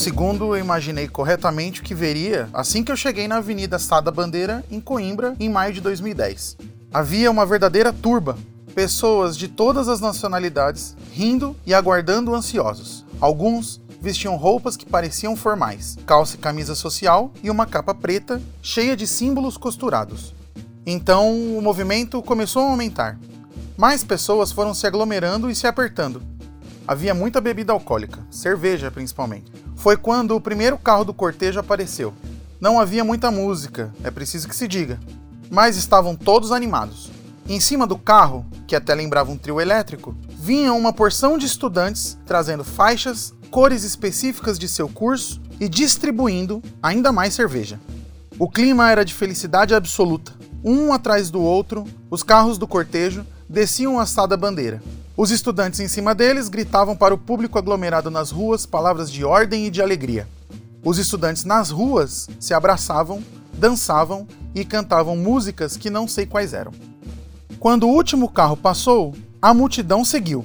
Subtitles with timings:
[0.00, 4.64] segundo, eu imaginei corretamente o que veria assim que eu cheguei na Avenida Sada Bandeira,
[4.70, 6.56] em Coimbra, em maio de 2010.
[6.90, 8.38] Havia uma verdadeira turba,
[8.74, 13.04] pessoas de todas as nacionalidades rindo e aguardando ansiosos.
[13.20, 18.96] Alguns vestiam roupas que pareciam formais, calça e camisa social e uma capa preta cheia
[18.96, 20.34] de símbolos costurados.
[20.86, 23.18] Então o movimento começou a aumentar.
[23.76, 26.22] Mais pessoas foram se aglomerando e se apertando.
[26.86, 29.52] Havia muita bebida alcoólica, cerveja principalmente.
[29.76, 32.12] Foi quando o primeiro carro do cortejo apareceu.
[32.60, 34.98] Não havia muita música, é preciso que se diga,
[35.50, 37.10] mas estavam todos animados.
[37.48, 42.18] Em cima do carro, que até lembrava um trio elétrico, vinha uma porção de estudantes
[42.26, 47.80] trazendo faixas, cores específicas de seu curso e distribuindo ainda mais cerveja.
[48.38, 50.32] O clima era de felicidade absoluta.
[50.64, 54.82] Um atrás do outro, os carros do cortejo desciam a assada bandeira.
[55.20, 59.66] Os estudantes em cima deles gritavam para o público aglomerado nas ruas palavras de ordem
[59.66, 60.26] e de alegria.
[60.82, 66.72] Os estudantes nas ruas se abraçavam, dançavam e cantavam músicas que não sei quais eram.
[67.58, 70.42] Quando o último carro passou, a multidão seguiu.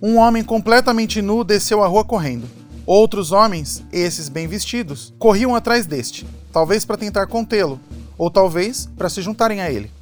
[0.00, 2.48] Um homem completamente nu desceu a rua correndo.
[2.86, 7.80] Outros homens, esses bem vestidos, corriam atrás deste, talvez para tentar contê-lo,
[8.16, 9.95] ou talvez para se juntarem a ele.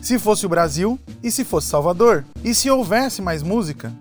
[0.00, 3.92] Se fosse o Brasil, e se fosse Salvador, e se houvesse mais música,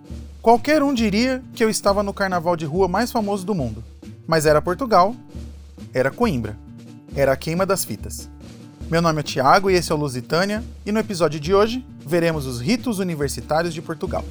[0.41, 3.83] qualquer um diria que eu estava no carnaval de rua mais famoso do mundo.
[4.27, 5.15] Mas era Portugal,
[5.93, 6.57] era Coimbra,
[7.15, 8.29] era a queima das fitas.
[8.89, 12.45] Meu nome é Tiago e esse é o Lusitânia, e no episódio de hoje veremos
[12.45, 14.23] os ritos universitários de Portugal.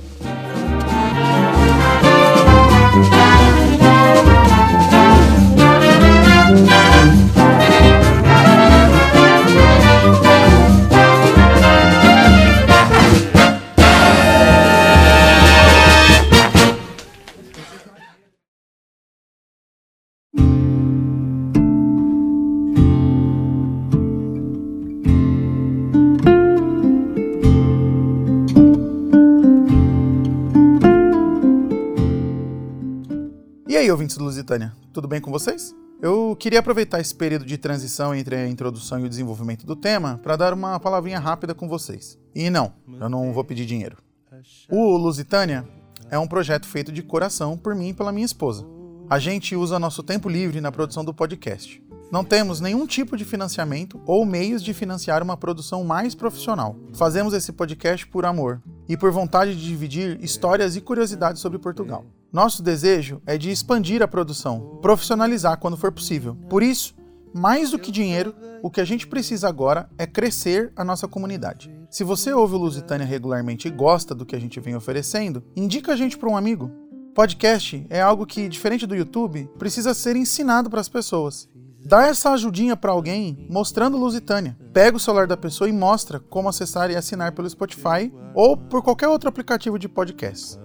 [34.05, 35.75] Ouvintes do Lusitânia, tudo bem com vocês?
[36.03, 40.21] Eu queria aproveitar esse período de transição entre a introdução e o desenvolvimento do tema
[40.23, 42.19] para dar uma palavrinha rápida com vocês.
[42.35, 43.97] E não, eu não vou pedir dinheiro.
[44.69, 45.67] O Lusitânia
[46.11, 48.67] é um projeto feito de coração por mim e pela minha esposa.
[49.09, 51.83] A gente usa nosso tempo livre na produção do podcast.
[52.13, 56.77] Não temos nenhum tipo de financiamento ou meios de financiar uma produção mais profissional.
[56.93, 62.05] Fazemos esse podcast por amor e por vontade de dividir histórias e curiosidades sobre Portugal.
[62.35, 66.35] Nosso desejo é de expandir a produção, profissionalizar quando for possível.
[66.51, 66.93] Por isso,
[67.33, 71.73] mais do que dinheiro, o que a gente precisa agora é crescer a nossa comunidade.
[71.89, 75.93] Se você ouve o Lusitânia regularmente e gosta do que a gente vem oferecendo, indica
[75.93, 76.73] a gente para um amigo.
[77.15, 81.49] Podcast é algo que, diferente do YouTube, precisa ser ensinado para as pessoas.
[81.87, 84.59] Dá essa ajudinha para alguém mostrando Lusitânia.
[84.73, 88.83] Pega o celular da pessoa e mostra como acessar e assinar pelo Spotify ou por
[88.83, 90.59] qualquer outro aplicativo de podcast.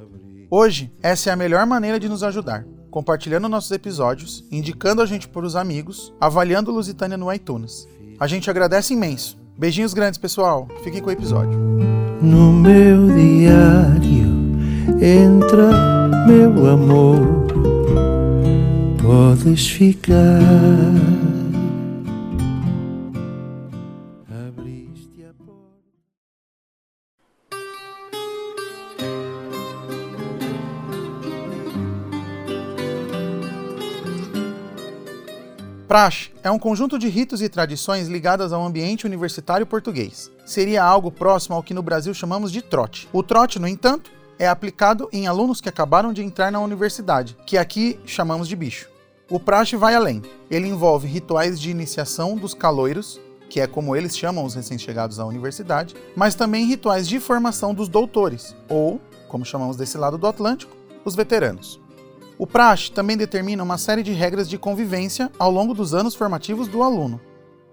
[0.51, 5.27] Hoje, essa é a melhor maneira de nos ajudar, compartilhando nossos episódios, indicando a gente
[5.27, 7.87] para os amigos, avaliando Lusitânia no iTunes.
[8.19, 9.37] A gente agradece imenso.
[9.55, 10.67] Beijinhos grandes, pessoal.
[10.83, 11.59] Fiquem com o episódio.
[12.19, 14.27] No meu diário
[14.99, 17.45] entra meu amor,
[18.99, 21.18] podes ficar.
[35.89, 40.29] Praxe é um conjunto de ritos e tradições ligadas ao ambiente universitário português.
[40.45, 43.09] Seria algo próximo ao que no Brasil chamamos de trote.
[43.11, 47.57] O trote, no entanto, é aplicado em alunos que acabaram de entrar na universidade, que
[47.57, 48.87] aqui chamamos de bicho.
[49.31, 50.21] O praxe vai além.
[50.51, 53.19] Ele envolve rituais de iniciação dos caloiros,
[53.49, 57.89] que é como eles chamam os recém-chegados à universidade, mas também rituais de formação dos
[57.89, 61.79] doutores, ou, como chamamos desse lado do Atlântico, os veteranos.
[62.39, 66.69] O praxe também determina uma série de regras de convivência ao longo dos anos formativos
[66.69, 67.19] do aluno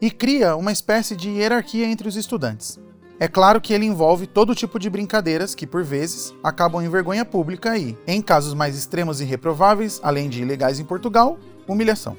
[0.00, 2.76] e cria uma espécie de hierarquia entre os estudantes.
[3.20, 7.24] É claro que ele envolve todo tipo de brincadeiras que, por vezes, acabam em vergonha
[7.24, 11.38] pública e, em casos mais extremos e reprováveis, além de ilegais em Portugal,
[11.68, 12.16] humilhação.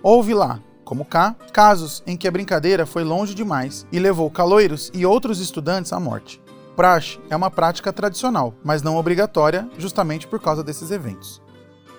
[0.00, 4.88] Houve lá, como cá, casos em que a brincadeira foi longe demais e levou caloiros
[4.94, 6.40] e outros estudantes à morte.
[6.76, 11.42] Praxe é uma prática tradicional, mas não obrigatória, justamente por causa desses eventos.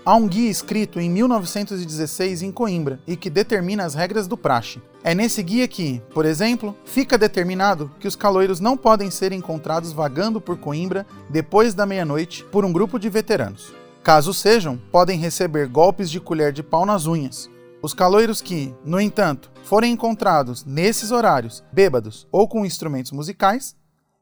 [0.09, 4.81] Há um guia escrito em 1916 em Coimbra e que determina as regras do praxe.
[5.03, 9.91] É nesse guia que, por exemplo, fica determinado que os caloiros não podem ser encontrados
[9.91, 13.71] vagando por Coimbra depois da meia-noite por um grupo de veteranos.
[14.01, 17.47] Caso sejam, podem receber golpes de colher de pau nas unhas.
[17.79, 23.75] Os caloiros que, no entanto, forem encontrados nesses horários, bêbados ou com instrumentos musicais,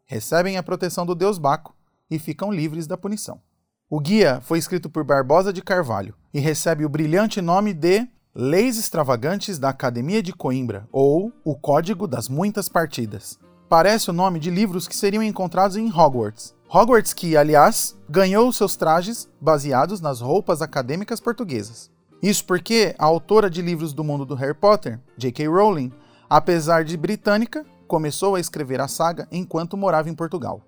[0.03, 1.73] recebem a proteção do deus Baco
[2.11, 3.39] e ficam livres da punição.
[3.89, 8.05] O guia foi escrito por Barbosa de Carvalho e recebe o brilhante nome de
[8.35, 13.39] Leis Extravagantes da Academia de Coimbra, ou O Código das Muitas Partidas.
[13.69, 16.53] Parece o nome de livros que seriam encontrados em Hogwarts.
[16.69, 21.89] Hogwarts que, aliás, ganhou seus trajes baseados nas roupas acadêmicas portuguesas.
[22.21, 25.47] Isso porque a autora de livros do mundo do Harry Potter, J.K.
[25.47, 25.93] Rowling,
[26.29, 30.61] apesar de britânica, começou a escrever a saga enquanto morava em Portugal.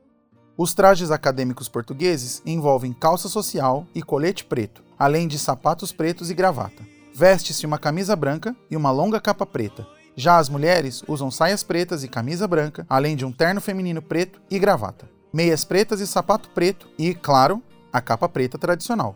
[0.61, 6.33] Os trajes acadêmicos portugueses envolvem calça social e colete preto, além de sapatos pretos e
[6.33, 6.83] gravata.
[7.15, 9.87] Veste-se uma camisa branca e uma longa capa preta.
[10.17, 14.41] Já as mulheres usam saias pretas e camisa branca, além de um terno feminino preto
[14.51, 15.09] e gravata.
[15.31, 17.63] Meias pretas e sapato preto e, claro,
[17.93, 19.15] a capa preta tradicional.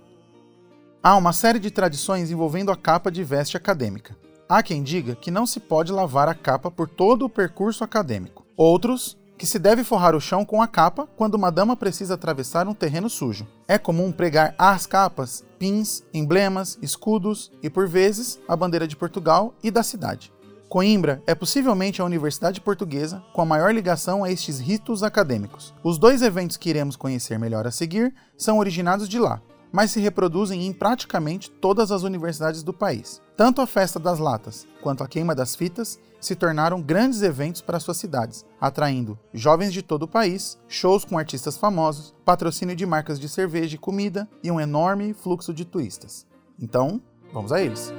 [1.04, 4.16] Há uma série de tradições envolvendo a capa de veste acadêmica.
[4.48, 8.46] Há quem diga que não se pode lavar a capa por todo o percurso acadêmico.
[8.56, 12.68] Outros que se deve forrar o chão com a capa quando uma dama precisa atravessar
[12.68, 13.48] um terreno sujo.
[13.68, 19.54] É comum pregar às capas pins, emblemas, escudos e, por vezes, a bandeira de Portugal
[19.64, 20.32] e da cidade.
[20.68, 25.74] Coimbra é possivelmente a universidade portuguesa com a maior ligação a estes ritos acadêmicos.
[25.84, 29.40] Os dois eventos que iremos conhecer melhor a seguir são originados de lá,
[29.74, 33.20] mas se reproduzem em praticamente todas as universidades do país.
[33.36, 37.80] Tanto a Festa das Latas quanto a Queima das Fitas se tornaram grandes eventos para
[37.80, 43.20] suas cidades, atraindo jovens de todo o país, shows com artistas famosos, patrocínio de marcas
[43.20, 46.25] de cerveja e comida e um enorme fluxo de turistas.
[46.62, 47.02] Então,
[47.34, 47.92] vamos a eles.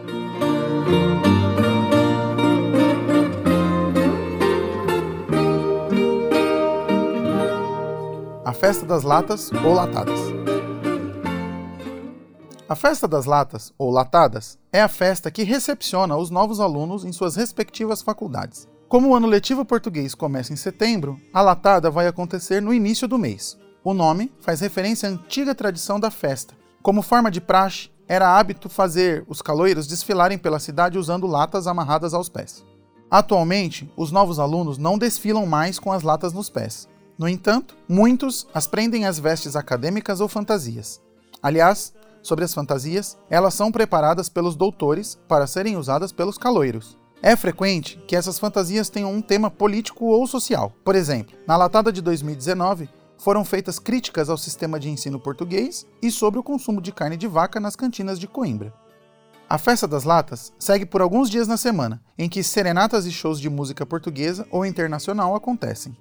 [8.45, 10.34] A Festa das Latas ou Latadas.
[12.67, 17.13] A Festa das Latas, ou Latadas, é a festa que recepciona os novos alunos em
[17.13, 18.67] suas respectivas faculdades.
[18.89, 23.19] Como o ano letivo português começa em setembro, a latada vai acontecer no início do
[23.19, 23.59] mês.
[23.85, 26.55] O nome faz referência à antiga tradição da festa.
[26.83, 32.15] Como forma de praxe, era hábito fazer os caloiros desfilarem pela cidade usando latas amarradas
[32.15, 32.65] aos pés.
[33.11, 36.89] Atualmente, os novos alunos não desfilam mais com as latas nos pés.
[37.19, 41.03] No entanto, muitos as prendem às vestes acadêmicas ou fantasias.
[41.43, 41.93] Aliás,
[42.25, 46.99] sobre as fantasias, elas são preparadas pelos doutores para serem usadas pelos caloiros.
[47.23, 50.73] É frequente que essas fantasias tenham um tema político ou social.
[50.83, 52.89] Por exemplo, na latada de 2019,
[53.19, 57.29] foram feitas críticas ao sistema de ensino português e sobre o consumo de carne de
[57.29, 58.75] vaca nas cantinas de Coimbra.
[59.49, 63.39] A Festa das Latas segue por alguns dias na semana, em que serenatas e shows
[63.39, 65.97] de música portuguesa ou internacional acontecem.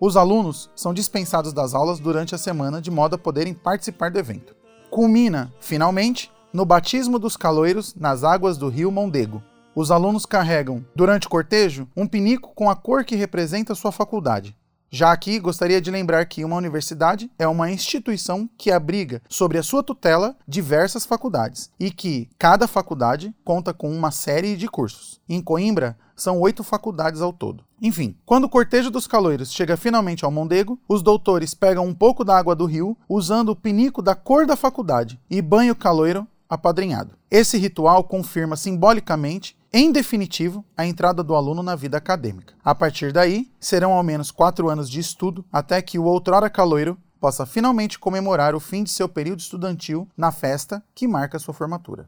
[0.00, 4.18] Os alunos são dispensados das aulas durante a semana de modo a poderem participar do
[4.18, 4.57] evento
[4.90, 9.42] culmina, finalmente, no batismo dos caloiros nas águas do rio Mondego.
[9.74, 14.56] Os alunos carregam, durante o cortejo, um pinico com a cor que representa sua faculdade.
[14.90, 19.62] Já aqui, gostaria de lembrar que uma universidade é uma instituição que abriga sobre a
[19.62, 25.20] sua tutela diversas faculdades e que cada faculdade conta com uma série de cursos.
[25.28, 27.64] Em Coimbra, são oito faculdades ao todo.
[27.82, 32.24] Enfim, quando o cortejo dos caloiros chega finalmente ao Mondego, os doutores pegam um pouco
[32.24, 36.26] da água do rio, usando o pinico da cor da faculdade, e banham o caloiro
[36.48, 37.14] apadrinhado.
[37.30, 42.54] Esse ritual confirma simbolicamente, em definitivo, a entrada do aluno na vida acadêmica.
[42.64, 46.96] A partir daí, serão ao menos quatro anos de estudo até que o outrora caloiro
[47.20, 52.06] possa finalmente comemorar o fim de seu período estudantil na festa que marca sua formatura.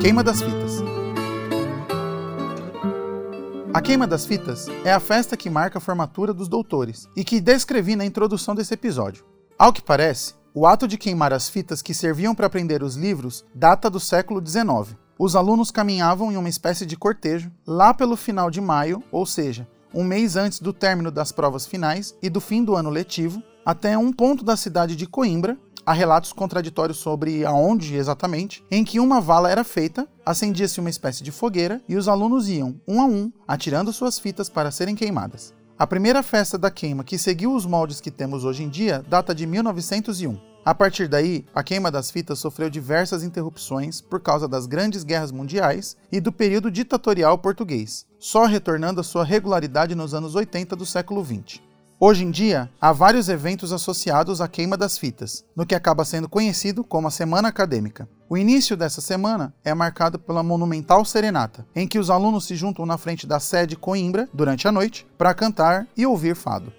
[0.00, 0.82] Queima das Fitas.
[3.72, 7.40] A queima das fitas é a festa que marca a formatura dos doutores e que
[7.40, 9.24] descrevi na introdução desse episódio.
[9.56, 13.44] Ao que parece, o ato de queimar as fitas que serviam para prender os livros
[13.54, 14.96] data do século XIX.
[15.16, 19.68] Os alunos caminhavam em uma espécie de cortejo lá pelo final de maio, ou seja,
[19.94, 23.96] um mês antes do término das provas finais e do fim do ano letivo, até
[23.96, 25.56] um ponto da cidade de Coimbra,
[25.86, 31.22] há relatos contraditórios sobre aonde exatamente, em que uma vala era feita, acendia-se uma espécie
[31.22, 35.54] de fogueira e os alunos iam, um a um, atirando suas fitas para serem queimadas.
[35.84, 39.34] A primeira festa da queima que seguiu os moldes que temos hoje em dia data
[39.34, 40.40] de 1901.
[40.64, 45.30] A partir daí, a queima das fitas sofreu diversas interrupções por causa das grandes guerras
[45.30, 50.86] mundiais e do período ditatorial português, só retornando à sua regularidade nos anos 80 do
[50.86, 51.60] século XX.
[52.00, 56.30] Hoje em dia, há vários eventos associados à queima das fitas, no que acaba sendo
[56.30, 58.08] conhecido como a Semana Acadêmica.
[58.26, 62.86] O início dessa semana é marcado pela monumental serenata, em que os alunos se juntam
[62.86, 66.72] na frente da sede Coimbra durante a noite para cantar e ouvir fado.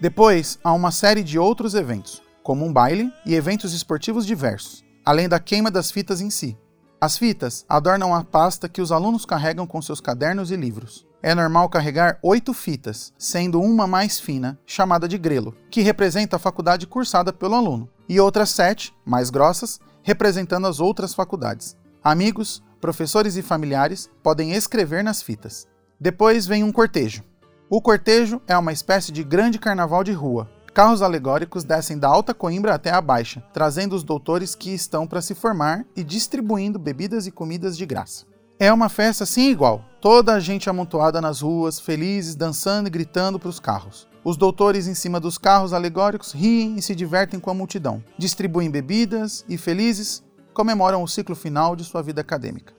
[0.00, 5.28] Depois, há uma série de outros eventos, como um baile e eventos esportivos diversos, além
[5.28, 6.56] da queima das fitas em si.
[7.00, 11.04] As fitas adornam a pasta que os alunos carregam com seus cadernos e livros.
[11.22, 16.38] É normal carregar oito fitas, sendo uma mais fina, chamada de grelo, que representa a
[16.38, 21.76] faculdade cursada pelo aluno, e outras sete, mais grossas, representando as outras faculdades.
[22.02, 25.68] Amigos, professores e familiares podem escrever nas fitas.
[26.00, 27.22] Depois vem um cortejo.
[27.70, 30.50] O cortejo é uma espécie de grande carnaval de rua.
[30.74, 35.22] Carros alegóricos descem da Alta Coimbra até a Baixa, trazendo os doutores que estão para
[35.22, 38.31] se formar e distribuindo bebidas e comidas de graça.
[38.58, 43.38] É uma festa sem igual, toda a gente amontoada nas ruas, felizes, dançando e gritando
[43.38, 44.06] para os carros.
[44.24, 48.70] Os doutores em cima dos carros alegóricos riem e se divertem com a multidão, distribuem
[48.70, 50.22] bebidas e, felizes,
[50.54, 52.72] comemoram o ciclo final de sua vida acadêmica.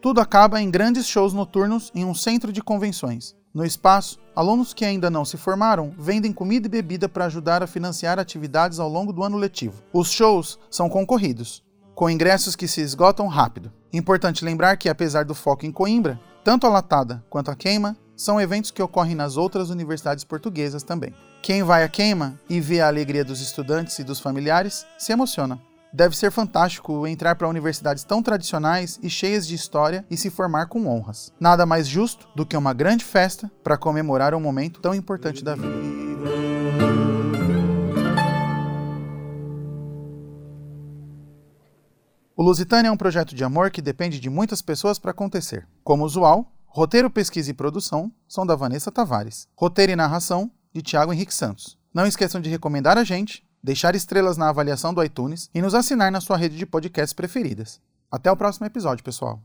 [0.00, 3.34] Tudo acaba em grandes shows noturnos em um centro de convenções.
[3.54, 7.66] No espaço, alunos que ainda não se formaram vendem comida e bebida para ajudar a
[7.66, 9.82] financiar atividades ao longo do ano letivo.
[9.92, 11.63] Os shows são concorridos,
[11.94, 13.72] com ingressos que se esgotam rápido.
[13.92, 18.40] Importante lembrar que, apesar do foco em Coimbra, tanto a latada quanto a queima são
[18.40, 21.14] eventos que ocorrem nas outras universidades portuguesas também.
[21.42, 25.60] Quem vai à queima e vê a alegria dos estudantes e dos familiares se emociona.
[25.92, 30.66] Deve ser fantástico entrar para universidades tão tradicionais e cheias de história e se formar
[30.66, 31.32] com honras.
[31.38, 35.54] Nada mais justo do que uma grande festa para comemorar um momento tão importante da
[35.54, 37.13] vida.
[42.44, 45.66] Lusitânia é um projeto de amor que depende de muitas pessoas para acontecer.
[45.82, 49.48] Como usual, roteiro, pesquisa e produção são da Vanessa Tavares.
[49.56, 51.78] Roteiro e narração de Tiago Henrique Santos.
[51.94, 56.12] Não esqueçam de recomendar a gente, deixar estrelas na avaliação do iTunes e nos assinar
[56.12, 57.80] na sua rede de podcasts preferidas.
[58.10, 59.40] Até o próximo episódio, pessoal.